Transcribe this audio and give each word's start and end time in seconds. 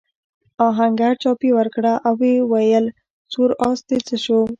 آهنګر 0.67 1.13
چايي 1.23 1.49
ورکړه 1.55 1.93
او 2.07 2.13
وویل 2.43 2.85
سور 3.33 3.51
آس 3.67 3.79
دې 3.87 3.97
څه 4.07 4.15
شو؟ 4.23 4.39